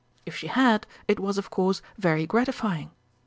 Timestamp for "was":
1.19-1.37